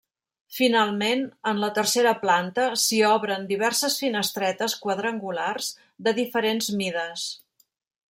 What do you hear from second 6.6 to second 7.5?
mides.